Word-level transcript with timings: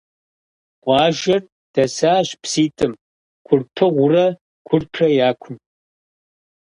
Къуажэр 0.83 1.41
дэсащ 1.73 2.29
пситӀым– 2.41 2.93
Курпыгъурэ 3.45 4.25
Курпрэ– 4.67 5.07
я 5.27 5.31
кум. 5.41 5.55